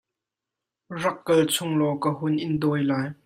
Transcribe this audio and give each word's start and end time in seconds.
Rak 1.01 1.17
kal 1.25 1.41
chung 1.53 1.73
law 1.79 1.95
ka 2.03 2.09
hun 2.19 2.35
in 2.45 2.53
dawi 2.61 2.81
lai. 2.89 3.07